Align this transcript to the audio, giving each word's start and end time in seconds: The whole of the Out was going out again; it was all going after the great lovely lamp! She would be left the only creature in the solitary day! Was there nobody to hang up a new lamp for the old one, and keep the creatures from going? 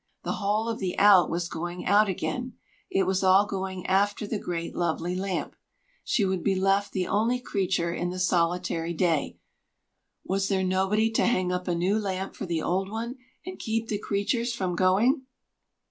The 0.23 0.31
whole 0.41 0.67
of 0.67 0.79
the 0.79 0.97
Out 0.97 1.29
was 1.29 1.47
going 1.47 1.85
out 1.85 2.09
again; 2.09 2.53
it 2.89 3.03
was 3.03 3.21
all 3.23 3.45
going 3.45 3.85
after 3.85 4.25
the 4.25 4.39
great 4.39 4.75
lovely 4.75 5.13
lamp! 5.15 5.55
She 6.03 6.25
would 6.25 6.43
be 6.43 6.55
left 6.55 6.91
the 6.91 7.05
only 7.05 7.39
creature 7.39 7.93
in 7.93 8.09
the 8.09 8.17
solitary 8.17 8.93
day! 8.95 9.37
Was 10.25 10.47
there 10.47 10.63
nobody 10.63 11.11
to 11.11 11.27
hang 11.27 11.51
up 11.51 11.67
a 11.67 11.75
new 11.75 11.99
lamp 11.99 12.33
for 12.33 12.47
the 12.47 12.63
old 12.63 12.89
one, 12.89 13.17
and 13.45 13.59
keep 13.59 13.89
the 13.89 13.99
creatures 13.99 14.55
from 14.55 14.75
going? 14.75 15.21